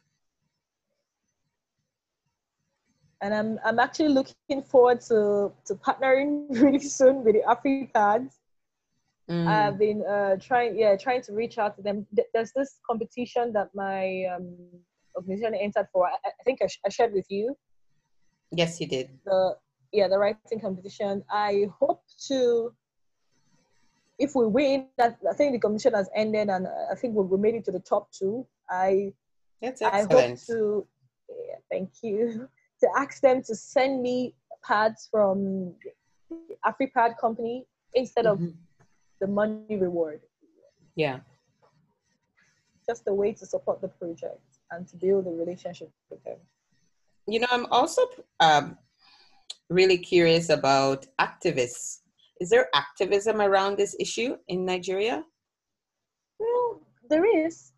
[3.22, 8.32] And I'm I'm actually looking forward to to partnering really soon with the AfriPads.
[9.30, 9.46] Mm.
[9.46, 12.04] I've been uh, trying, yeah, trying to reach out to them.
[12.34, 14.56] There's this competition that my um,
[15.14, 16.08] organization entered for.
[16.08, 17.56] I, I think I, sh- I shared with you.
[18.50, 19.10] Yes, you did.
[19.24, 19.54] The
[19.92, 21.22] yeah, the writing competition.
[21.30, 22.72] I hope to,
[24.20, 27.38] if we win, that I think the competition has ended, and I think we, we
[27.38, 28.46] made it to the top two.
[28.68, 29.12] I,
[29.62, 30.12] That's excellent.
[30.12, 30.86] I hope to,
[31.48, 32.48] yeah, thank you,
[32.80, 35.74] to ask them to send me pads from
[36.28, 38.44] the AfriPad company instead mm-hmm.
[38.44, 38.52] of
[39.20, 40.20] the money reward.
[40.94, 41.20] Yeah.
[42.86, 46.36] Just a way to support the project and to build a relationship with them.
[47.26, 48.02] You know, I'm also
[48.40, 48.76] um,
[49.70, 52.00] really curious about activists.
[52.40, 55.22] Is there activism around this issue in Nigeria?
[56.38, 57.72] Well, there is.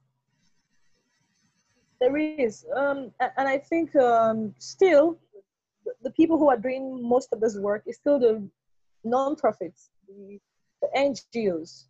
[2.00, 2.64] There is.
[2.74, 5.18] Um, and I think um, still,
[6.02, 8.48] the people who are doing most of this work is still the
[9.02, 10.38] non-profits, the,
[10.80, 11.86] the NGOs.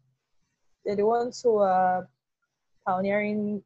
[0.85, 2.08] They're the ones who are
[2.87, 3.62] pioneering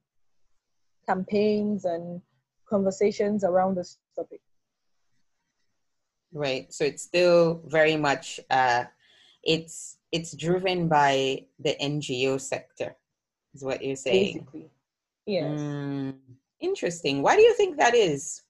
[1.09, 2.21] campaigns and
[2.69, 4.40] conversations around this topic
[6.33, 8.85] right so it's still very much uh,
[9.47, 12.97] it's it's driven by the ngo sector
[13.55, 14.71] is what you're saying basically
[15.27, 16.15] yes mm,
[16.61, 18.43] interesting why do you think that is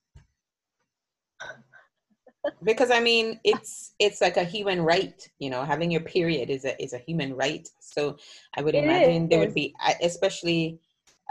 [2.63, 6.65] because i mean it's it's like a human right you know having your period is
[6.65, 8.17] a is a human right so
[8.57, 9.29] i would it imagine is.
[9.31, 10.81] there would be especially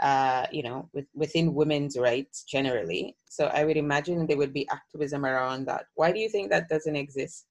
[0.02, 3.16] uh, you know, with, within women's rights generally.
[3.28, 5.86] So I would imagine there would be activism around that.
[5.94, 7.46] Why do you think that doesn't exist?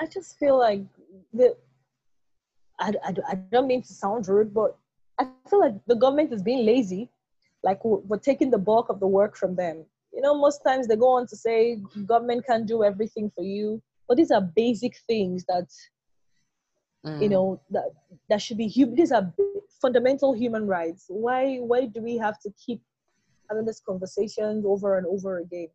[0.00, 0.82] I just feel like
[1.32, 1.56] the,
[2.80, 4.76] I, I, I don't mean to sound rude, but
[5.18, 7.10] I feel like the government is being lazy.
[7.62, 9.86] Like we're, taking the bulk of the work from them.
[10.12, 13.82] You know, most times they go on to say government can't do everything for you,
[14.06, 15.68] but these are basic things that
[17.06, 17.22] mm.
[17.22, 17.90] you know that
[18.28, 18.94] that should be human.
[18.94, 19.32] these are
[19.80, 21.06] fundamental human rights.
[21.08, 22.80] Why why do we have to keep
[23.48, 25.68] having this conversation over and over again?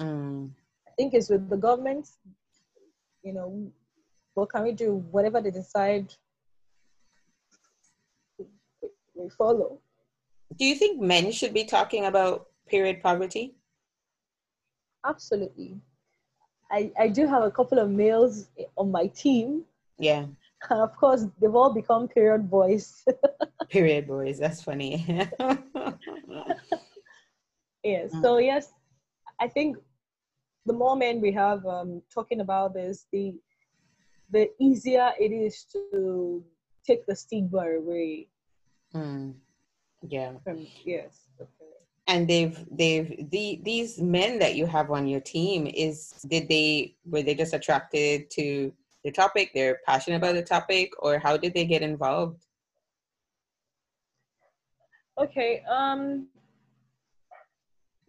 [0.00, 0.50] Mm.
[0.86, 2.08] I think it's with the government.
[3.24, 3.72] You know,
[4.34, 4.96] what can we do?
[5.10, 6.12] Whatever they decide,
[8.38, 9.80] we follow.
[10.56, 13.54] Do you think men should be talking about period poverty?
[15.06, 15.80] Absolutely.
[16.70, 19.64] I, I do have a couple of males on my team.
[19.98, 20.26] Yeah.
[20.70, 23.04] of course, they've all become period boys.
[23.70, 24.38] period boys.
[24.38, 25.04] That's funny.
[27.82, 28.12] yes.
[28.12, 28.22] Mm.
[28.22, 28.70] So yes,
[29.40, 29.78] I think
[30.66, 33.34] the more men we have um, talking about this, the
[34.30, 36.42] the easier it is to
[36.86, 38.28] take the stigma away.
[38.94, 39.34] Mm.
[40.08, 40.32] Yeah.
[40.42, 41.28] From, yes.
[41.40, 41.50] Okay.
[42.06, 46.96] And they've they've the these men that you have on your team is did they
[47.06, 48.72] were they just attracted to
[49.04, 52.46] the topic, they're passionate about the topic, or how did they get involved?
[55.18, 56.26] Okay, um,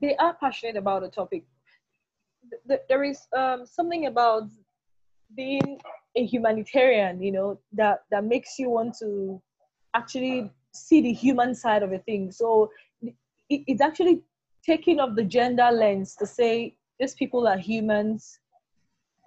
[0.01, 1.43] they are passionate about the topic.
[2.65, 4.43] There is um, something about
[5.35, 5.79] being
[6.15, 9.41] a humanitarian, you know, that that makes you want to
[9.93, 12.31] actually see the human side of a thing.
[12.31, 13.13] So it,
[13.49, 14.21] it's actually
[14.65, 18.39] taking off the gender lens to say these people are humans,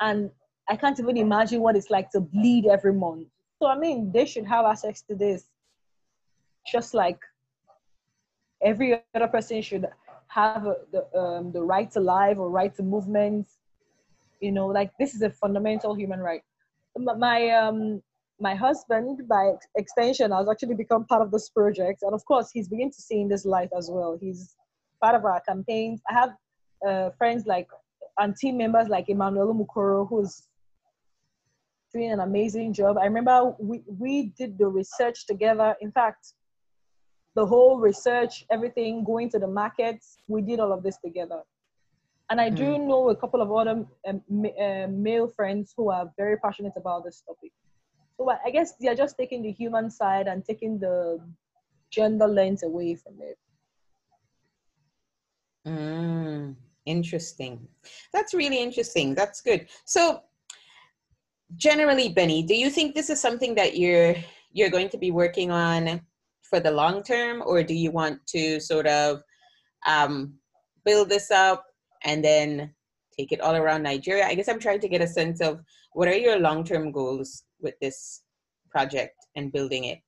[0.00, 0.30] and
[0.68, 3.28] I can't even imagine what it's like to bleed every month.
[3.60, 5.44] So I mean, they should have access to this,
[6.66, 7.18] just like
[8.62, 9.86] every other person should
[10.28, 13.46] have a, the um, the right to life or right to movement.
[14.40, 16.42] You know, like this is a fundamental human right.
[16.96, 18.02] My um
[18.40, 22.68] my husband, by extension, has actually become part of this project, and of course, he's
[22.68, 24.16] beginning to see in this light as well.
[24.20, 24.54] He's
[25.02, 26.00] part of our campaigns.
[26.08, 26.30] I have
[26.86, 27.68] uh, friends like
[28.18, 30.48] and team members like Emmanuel Mukoro, who's
[31.92, 32.98] doing an amazing job.
[32.98, 35.74] I remember we, we did the research together.
[35.80, 36.34] In fact,
[37.38, 41.40] the whole research, everything, going to the markets, we did all of this together.
[42.30, 42.88] And I do mm.
[42.88, 44.22] know a couple of other um,
[44.66, 47.52] uh, male friends who are very passionate about this topic.
[48.16, 51.20] So I guess they are just taking the human side and taking the
[51.90, 53.38] gender lens away from it.
[55.64, 57.68] Mm, interesting.
[58.12, 59.14] That's really interesting.
[59.14, 59.68] That's good.
[59.84, 60.22] So
[61.54, 64.16] generally, Benny, do you think this is something that you're
[64.52, 66.00] you're going to be working on
[66.48, 69.22] for the long term, or do you want to sort of
[69.86, 70.34] um,
[70.84, 71.64] build this up
[72.04, 72.74] and then
[73.16, 74.26] take it all around Nigeria?
[74.26, 75.60] I guess I'm trying to get a sense of
[75.92, 78.22] what are your long term goals with this
[78.70, 79.98] project and building it.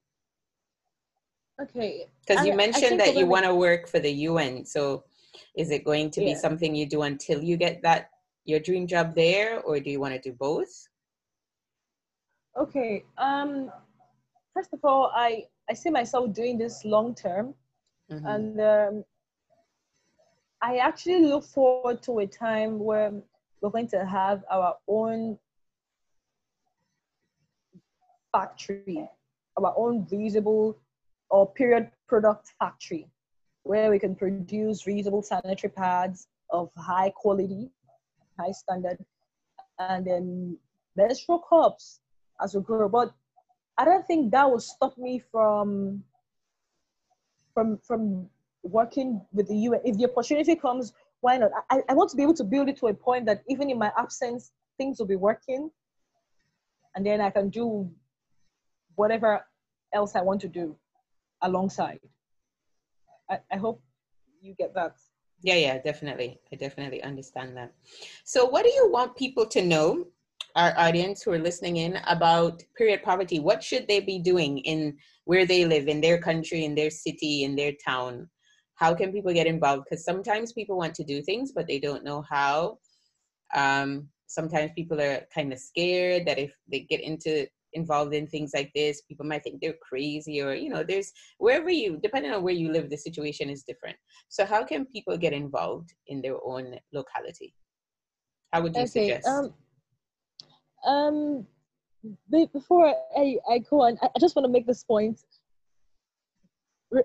[1.61, 2.07] Okay.
[2.27, 4.65] Because you mentioned that you want to work for the UN.
[4.65, 5.05] So
[5.57, 8.11] is it going to be something you do until you get that
[8.45, 10.71] your dream job there, or do you want to do both?
[12.59, 13.05] Okay.
[13.19, 13.71] Um
[14.55, 17.55] first of all, I I see myself doing this long term,
[18.11, 18.27] mm-hmm.
[18.27, 19.05] and um,
[20.61, 23.13] I actually look forward to a time where
[23.61, 25.39] we're going to have our own
[28.33, 29.09] factory,
[29.57, 30.75] our own reusable
[31.31, 33.07] or period product factory,
[33.63, 37.71] where we can produce reusable sanitary pads of high quality,
[38.41, 38.99] high standard,
[39.79, 40.59] and then
[40.97, 42.01] menstrual cups
[42.43, 42.89] as we grow.
[42.89, 43.15] But
[43.81, 46.05] I don't think that will stop me from
[47.55, 48.29] from from
[48.63, 49.81] working with the UN.
[49.87, 51.51] If the opportunity comes, why not?
[51.71, 53.79] I, I want to be able to build it to a point that even in
[53.79, 55.71] my absence, things will be working,
[56.95, 57.91] and then I can do
[58.97, 59.47] whatever
[59.95, 60.77] else I want to do
[61.41, 62.01] alongside.
[63.31, 63.83] I, I hope
[64.43, 64.97] you get that.
[65.43, 66.39] Yeah, yeah, definitely.
[66.53, 67.73] I definitely understand that.
[68.25, 70.07] So, what do you want people to know
[70.57, 74.97] our audience who are listening in about period poverty what should they be doing in
[75.25, 78.29] where they live in their country in their city in their town?
[78.75, 79.85] How can people get involved?
[79.89, 82.79] Because sometimes people want to do things but they don't know how.
[83.55, 88.51] Um, sometimes people are kind of scared that if they get into involved in things
[88.53, 92.43] like this people might think they're crazy or you know there's wherever you depending on
[92.43, 93.97] where you live the situation is different.
[94.29, 97.55] So how can people get involved in their own locality?
[98.53, 99.29] How would you okay, suggest?
[99.29, 99.55] um,
[100.87, 101.47] um,
[102.31, 105.21] before I, I go on, I just want to make this point.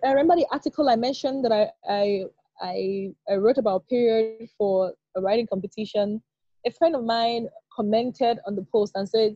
[0.04, 2.24] I remember the article I mentioned that I, I,
[2.62, 6.22] I, I wrote about period for a writing competition.
[6.66, 9.36] A friend of mine commented on the post and said,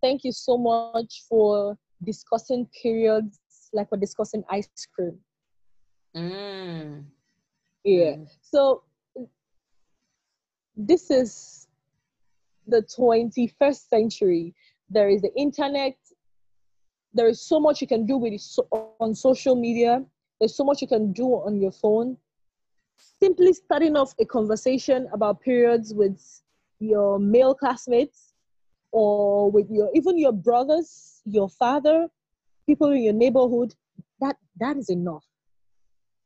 [0.00, 3.40] Thank you so much for discussing periods
[3.72, 5.18] like we're discussing ice cream.
[6.16, 7.04] Mm.
[7.84, 8.16] Yeah.
[8.16, 8.28] Mm.
[8.42, 8.82] So
[10.76, 11.67] this is
[12.68, 14.54] the 21st century.
[14.90, 15.96] There is the internet.
[17.14, 18.40] There is so much you can do with
[19.00, 20.04] on social media.
[20.38, 22.16] There's so much you can do on your phone.
[23.20, 26.20] Simply starting off a conversation about periods with
[26.78, 28.34] your male classmates
[28.92, 32.08] or with your even your brothers, your father,
[32.66, 33.74] people in your neighborhood,
[34.20, 35.24] that that is enough.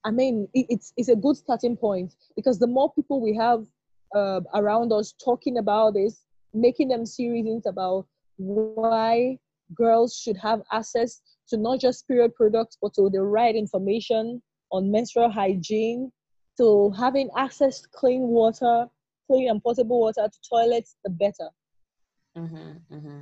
[0.05, 3.67] I mean, it's it's a good starting point because the more people we have
[4.15, 9.39] uh, around us talking about this, making them see reasons about why
[9.75, 14.91] girls should have access to not just period products, but to the right information on
[14.91, 16.11] menstrual hygiene,
[16.59, 18.87] to having access to clean water,
[19.27, 21.49] clean and potable water to toilets, the better.
[22.37, 23.21] Mm-hmm, mm-hmm.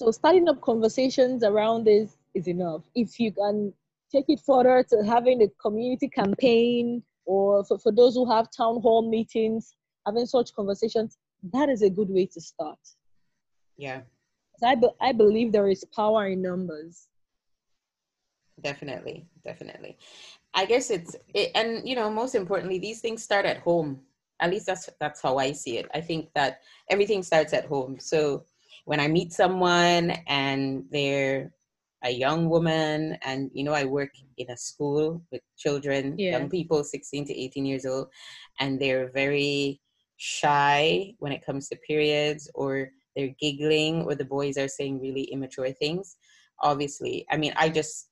[0.00, 2.82] So starting up conversations around this is enough.
[2.94, 3.72] If you can
[4.12, 8.80] take it further to having a community campaign or for, for those who have town
[8.80, 9.74] hall meetings,
[10.06, 11.18] having such conversations,
[11.52, 12.78] that is a good way to start.
[13.76, 14.02] Yeah.
[14.64, 17.06] I, be- I believe there is power in numbers.
[18.62, 19.98] Definitely, definitely.
[20.52, 24.00] I guess it's it, and you know most importantly, these things start at home.
[24.40, 25.88] At least that's that's how I see it.
[25.94, 26.60] I think that
[26.90, 28.00] everything starts at home.
[28.00, 28.44] So
[28.84, 31.52] when I meet someone and they're
[32.04, 36.38] a young woman and you know i work in a school with children yeah.
[36.38, 38.08] young people 16 to 18 years old
[38.60, 39.80] and they're very
[40.18, 45.22] shy when it comes to periods or they're giggling or the boys are saying really
[45.22, 46.16] immature things
[46.60, 47.24] obviously.
[47.30, 48.10] I mean i just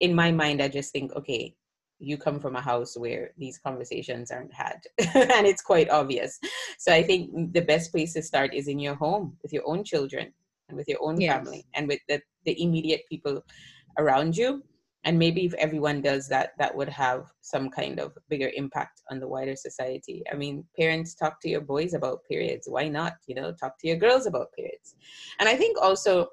[0.00, 1.54] in my mind i just think okay
[1.98, 6.38] you come from a house where these conversations aren't had and it's quite obvious.
[6.78, 9.82] So i think the best place to start is in your home with your own
[9.82, 10.32] children
[10.68, 11.32] and with your own yes.
[11.32, 13.42] family and with the, the immediate people
[13.98, 14.62] around you
[15.06, 19.20] and maybe if everyone does that that would have some kind of bigger impact on
[19.20, 20.22] the wider society.
[20.30, 22.68] I mean parents talk to your boys about periods.
[22.68, 23.14] Why not?
[23.28, 24.96] You know talk to your girls about periods.
[25.38, 26.28] And i think also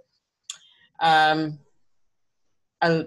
[1.00, 1.60] um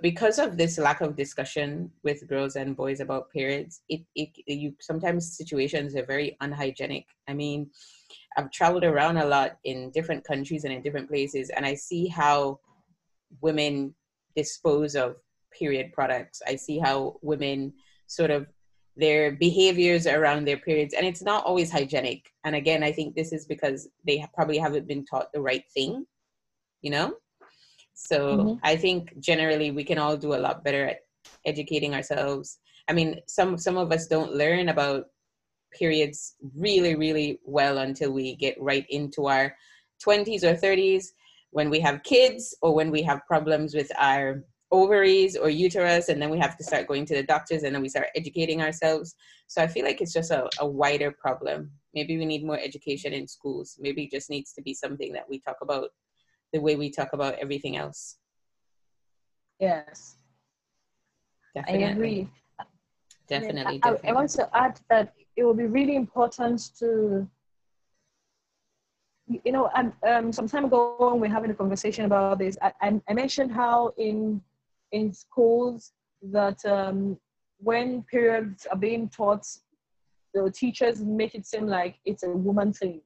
[0.00, 4.72] because of this lack of discussion with girls and boys about periods it, it you
[4.80, 7.04] sometimes situations are very unhygienic.
[7.28, 7.70] I mean
[8.36, 12.06] i've traveled around a lot in different countries and in different places and i see
[12.06, 12.58] how
[13.40, 13.94] women
[14.36, 15.16] dispose of
[15.58, 16.42] period products.
[16.46, 17.72] I see how women
[18.06, 18.46] sort of
[18.96, 23.32] their behaviors around their periods and it's not always hygienic and again i think this
[23.32, 26.04] is because they probably haven't been taught the right thing
[26.80, 27.14] you know
[27.94, 28.54] so mm-hmm.
[28.62, 31.00] i think generally we can all do a lot better at
[31.44, 35.04] educating ourselves i mean some some of us don't learn about
[35.72, 39.54] periods really really well until we get right into our
[40.06, 41.08] 20s or 30s
[41.50, 44.42] when we have kids or when we have problems with our
[44.72, 47.82] ovaries or uterus and then we have to start going to the doctors and then
[47.82, 49.14] we start educating ourselves.
[49.46, 51.70] So i feel like it's just a, a wider problem.
[51.94, 53.78] Maybe we need more education in schools.
[53.80, 55.90] Maybe it just needs to be something that we talk about
[56.52, 58.18] the way we talk about everything else.
[59.60, 60.16] Yes.
[61.54, 61.84] Definitely.
[61.84, 62.30] i agree.
[63.28, 67.28] Definitely, I, I, I want to add that it will be really important to
[69.28, 72.56] you know, um, um, some time ago when we are having a conversation about this,
[72.62, 74.40] I, I mentioned how in
[74.92, 77.18] in schools that um,
[77.58, 79.46] when periods are being taught,
[80.34, 83.00] the teachers make it seem like it's a woman thing.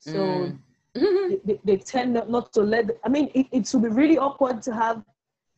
[0.00, 0.50] So
[0.94, 1.40] mm.
[1.44, 4.74] they, they, tend not, to let, I mean, it, it would be really awkward to
[4.74, 5.02] have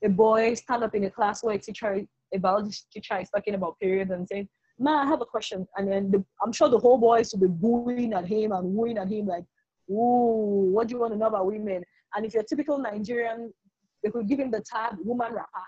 [0.04, 2.00] a boy stand up in a class where a teacher,
[2.32, 4.48] a biology teacher is talking about periods and saying,
[4.78, 5.66] Ma, I have a question.
[5.76, 8.98] And then the, I'm sure the whole boys will be booing at him and wooing
[8.98, 9.44] at him like,
[9.90, 11.82] ooh, what do you want to know about women?
[12.14, 13.52] And if you're a typical Nigerian,
[14.06, 15.48] they could give him the tag woman wrapper.
[15.56, 15.64] Ah,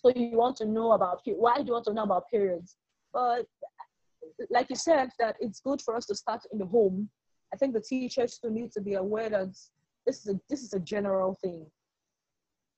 [0.00, 2.76] so you want to know about why do you want to know about periods?
[3.12, 3.46] But
[4.50, 7.08] like you said, that it's good for us to start in the home.
[7.54, 9.54] I think the teachers still need to be aware that
[10.04, 11.64] this is a this is a general thing.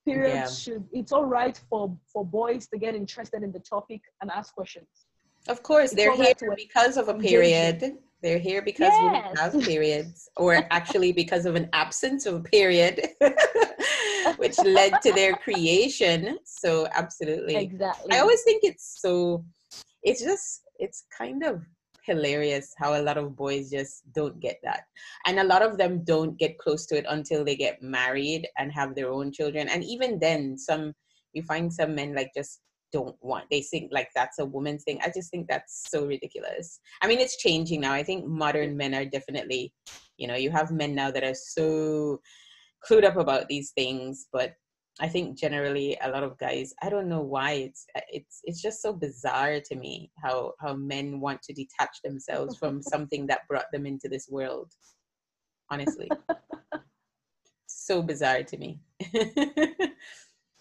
[0.04, 0.74] Periods yeah.
[0.74, 4.54] should it's all right for for boys to get interested in the topic and ask
[4.54, 5.06] questions.
[5.48, 7.96] Of course, it's they're here because of a period.
[8.24, 9.34] They're here because yes.
[9.34, 13.06] we have periods, or actually because of an absence of a period,
[14.36, 16.38] which led to their creation.
[16.44, 17.56] So, absolutely.
[17.56, 18.12] Exactly.
[18.12, 19.44] I always think it's so,
[20.02, 21.62] it's just, it's kind of
[22.04, 24.82] hilarious how a lot of boys just don't get that.
[25.26, 28.72] And a lot of them don't get close to it until they get married and
[28.72, 29.68] have their own children.
[29.68, 30.92] And even then, some,
[31.32, 32.60] you find some men like just
[32.94, 36.78] don't want they think like that's a woman's thing i just think that's so ridiculous
[37.02, 39.72] i mean it's changing now i think modern men are definitely
[40.16, 42.20] you know you have men now that are so
[42.86, 44.54] clued up about these things but
[45.00, 48.80] i think generally a lot of guys i don't know why it's it's it's just
[48.80, 53.70] so bizarre to me how how men want to detach themselves from something that brought
[53.72, 54.70] them into this world
[55.70, 56.10] honestly
[57.66, 58.80] so bizarre to me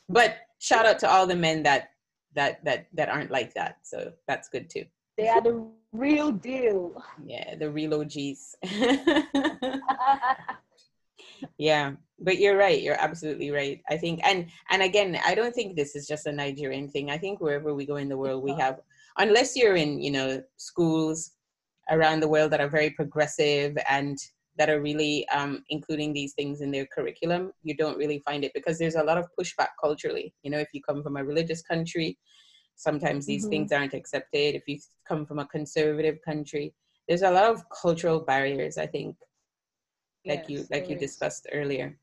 [0.09, 1.89] but shout out to all the men that
[2.35, 3.77] that that that aren't like that.
[3.83, 4.85] So that's good too.
[5.17, 7.03] They are the real deal.
[7.23, 8.55] Yeah, the real OGs.
[11.57, 12.81] Yeah, but you're right.
[12.81, 13.81] You're absolutely right.
[13.89, 17.09] I think, and and again, I don't think this is just a Nigerian thing.
[17.09, 18.79] I think wherever we go in the world, we have,
[19.17, 21.31] unless you're in, you know, schools
[21.89, 24.17] around the world that are very progressive and
[24.57, 28.51] that are really um, including these things in their curriculum, you don't really find it
[28.53, 30.33] because there's a lot of pushback culturally.
[30.43, 32.17] You know, if you come from a religious country,
[32.75, 33.49] sometimes these mm-hmm.
[33.49, 34.55] things aren't accepted.
[34.55, 34.77] If you
[35.07, 36.73] come from a conservative country,
[37.07, 38.77] there's a lot of cultural barriers.
[38.77, 39.15] I think,
[40.25, 41.01] like yes, you like you is.
[41.01, 41.97] discussed earlier.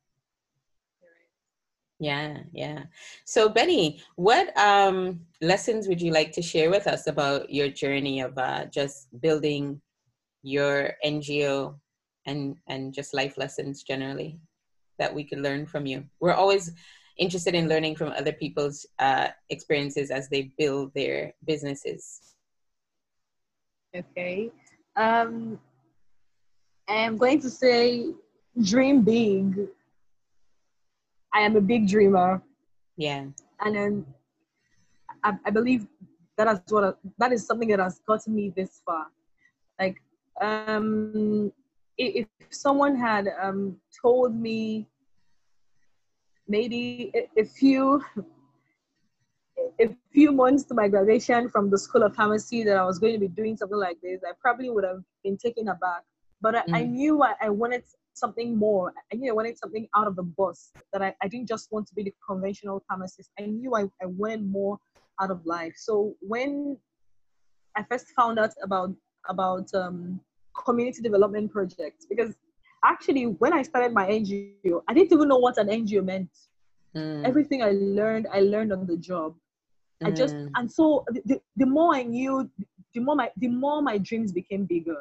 [1.99, 2.85] Yeah, yeah.
[3.27, 8.21] So Benny, what um, lessons would you like to share with us about your journey
[8.21, 9.83] of uh, just building
[10.43, 11.79] your NGO
[12.27, 14.39] and and just life lessons generally
[14.99, 16.73] that we could learn from you we're always
[17.17, 22.35] interested in learning from other people's uh, experiences as they build their businesses
[23.97, 24.51] okay
[24.97, 25.59] um
[26.91, 28.13] i'm going to say
[28.61, 29.69] dream big.
[31.33, 32.43] I am a big dreamer.
[32.97, 33.27] Yeah.
[33.61, 34.07] And then
[35.23, 35.87] I, I believe
[36.37, 39.07] that is what that is something that has gotten me this far.
[39.79, 40.03] Like,
[40.41, 41.53] um,
[41.97, 44.87] if, if someone had um told me
[46.49, 48.03] maybe a, a few
[49.79, 53.13] a few months to my graduation from the School of Pharmacy that I was going
[53.13, 56.03] to be doing something like this, I probably would have been taken aback.
[56.41, 56.77] But I, mm.
[56.77, 57.85] I knew I, I, wanted
[58.15, 58.93] something more.
[59.13, 61.87] I knew I wanted something out of the box, that I, I didn't just want
[61.89, 63.31] to be the conventional pharmacist.
[63.39, 64.79] I knew I, I wanted more
[65.21, 65.75] out of life.
[65.77, 66.79] So when
[67.77, 68.95] I first found out about
[69.29, 70.21] about um,
[70.65, 72.35] community development projects, because
[72.85, 76.31] actually when I started my NGO, I didn't even know what an NGO meant.
[76.97, 77.25] Mm.
[77.25, 79.35] Everything I learned, I learned on the job.
[80.03, 80.09] Mm.
[80.09, 80.51] I just mm.
[80.57, 82.51] and so the, the more I knew,
[82.95, 84.97] the more my the more my dreams became bigger.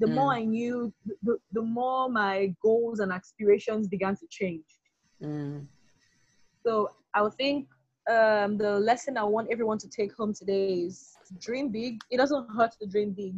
[0.00, 0.14] The mm.
[0.14, 0.92] more I knew,
[1.22, 4.64] the, the more my goals and aspirations began to change.
[5.22, 5.66] Mm.
[6.66, 7.68] So I would think
[8.10, 12.00] um, the lesson I want everyone to take home today is dream big.
[12.10, 13.34] It doesn't hurt to dream big.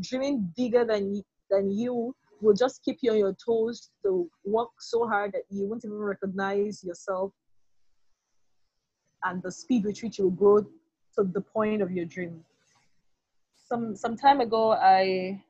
[0.00, 5.06] Dreaming bigger than than you will just keep you on your toes to work so
[5.06, 7.32] hard that you won't even recognize yourself
[9.24, 12.42] and the speed with which you will grow to the point of your dream.
[13.70, 15.40] Some some time ago, I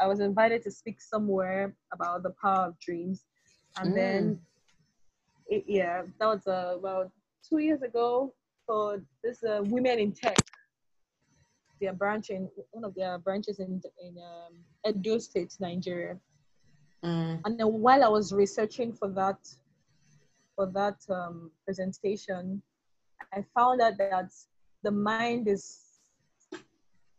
[0.00, 3.24] I was invited to speak somewhere about the power of dreams,
[3.78, 3.94] and mm.
[3.94, 4.40] then
[5.46, 7.12] it, yeah, that was uh, about
[7.46, 8.32] two years ago
[8.66, 10.38] for this uh, women in tech.
[11.80, 14.54] Their branch in one of their branches in in um,
[14.88, 16.16] Edo State, Nigeria.
[17.04, 17.42] Mm.
[17.44, 19.38] And then while I was researching for that
[20.54, 22.62] for that um, presentation,
[23.34, 24.30] I found out that
[24.82, 25.85] the mind is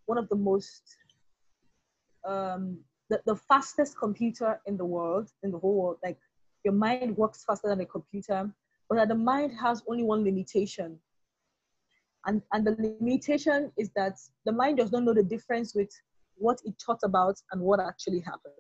[0.08, 0.84] one of the most
[2.28, 2.80] um,
[3.10, 5.98] the, the fastest computer in the world, in the whole world.
[6.04, 6.18] Like
[6.64, 8.52] your mind works faster than a computer,
[8.90, 11.00] but that the mind has only one limitation.
[12.26, 15.90] And, and the limitation is that the mind does not know the difference with
[16.38, 18.54] what it thought about and what actually happened.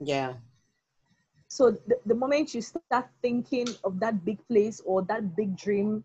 [0.00, 0.34] Yeah.
[1.48, 6.04] So the, the moment you start thinking of that big place or that big dream,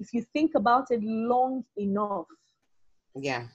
[0.00, 2.26] if you think about it long enough,
[3.14, 3.46] yeah,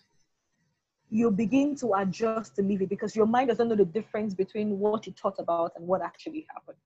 [1.11, 4.79] you begin to adjust to live it because your mind doesn't know the difference between
[4.79, 6.77] what you thought about and what actually happened.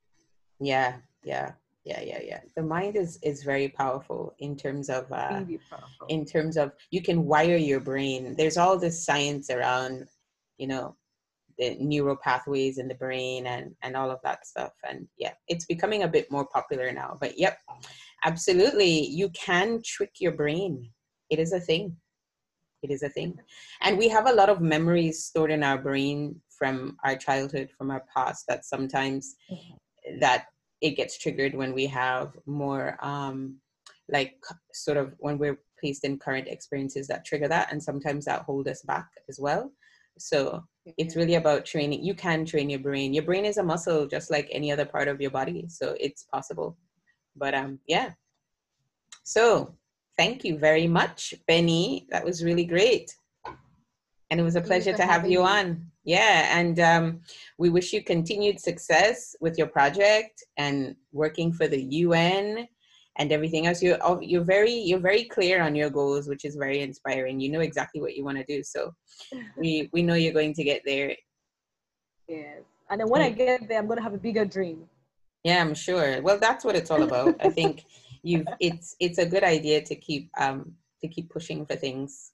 [0.60, 1.52] Yeah, yeah,
[1.86, 2.40] yeah, yeah, yeah.
[2.56, 5.44] The mind is is very powerful in terms of uh,
[6.10, 8.36] in terms of you can wire your brain.
[8.36, 10.08] There's all this science around,
[10.58, 10.96] you know,
[11.60, 15.66] the neural pathways in the brain and and all of that stuff and yeah it's
[15.66, 17.60] becoming a bit more popular now but yep
[18.26, 20.90] absolutely you can trick your brain
[21.30, 21.96] it is a thing
[22.86, 23.32] it is a thing
[23.82, 27.92] and we have a lot of memories stored in our brain from our childhood from
[27.92, 30.20] our past that sometimes mm-hmm.
[30.20, 30.46] that
[30.82, 33.56] it gets triggered when we have more um
[34.18, 34.36] like
[34.74, 38.68] sort of when we're placed in current experiences that trigger that and sometimes that hold
[38.68, 39.72] us back as well
[40.18, 40.64] so
[40.98, 42.04] it's really about training.
[42.04, 43.14] You can train your brain.
[43.14, 45.66] Your brain is a muscle just like any other part of your body.
[45.68, 46.78] So it's possible.
[47.36, 48.12] But um yeah.
[49.24, 49.76] So
[50.18, 52.08] thank you very much, Benny.
[52.10, 53.16] That was really great.
[54.32, 55.92] And it was a pleasure to have you on.
[56.04, 57.22] Yeah, and um,
[57.58, 62.68] we wish you continued success with your project and working for the UN
[63.18, 63.82] and everything else.
[63.82, 67.40] You're you're very you're very clear on your goals which is very inspiring.
[67.40, 68.94] You know exactly what you want to do so
[69.58, 71.16] we we know you're going to get there.
[72.28, 74.88] Yes and then when i get there i'm going to have a bigger dream.
[75.44, 76.22] Yeah i'm sure.
[76.22, 77.86] Well that's what it's all about i think
[78.26, 82.32] you've it's it's a good idea to keep um to keep pushing for things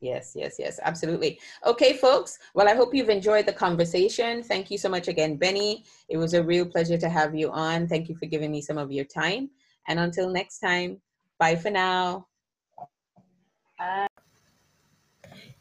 [0.00, 1.40] Yes, yes, yes, absolutely.
[1.64, 2.38] Okay, folks.
[2.54, 4.42] Well, I hope you've enjoyed the conversation.
[4.42, 5.84] Thank you so much again, Benny.
[6.08, 7.88] It was a real pleasure to have you on.
[7.88, 9.48] Thank you for giving me some of your time.
[9.88, 11.00] And until next time,
[11.38, 12.26] bye for now.
[13.78, 14.05] Bye.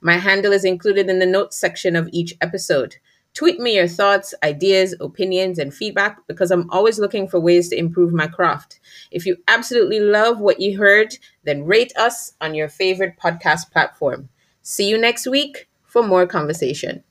[0.00, 2.96] My handle is included in the notes section of each episode.
[3.34, 7.78] Tweet me your thoughts, ideas, opinions, and feedback because I'm always looking for ways to
[7.78, 8.80] improve my craft.
[9.10, 14.28] If you absolutely love what you heard, then rate us on your favorite podcast platform.
[14.62, 17.04] See you next week for more conversation.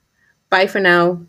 [0.49, 1.25] Bye for now.